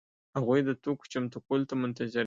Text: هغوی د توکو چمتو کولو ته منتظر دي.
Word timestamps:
هغوی 0.37 0.59
د 0.67 0.69
توکو 0.83 1.09
چمتو 1.11 1.37
کولو 1.45 1.67
ته 1.69 1.75
منتظر 1.81 2.11
دي. 2.19 2.19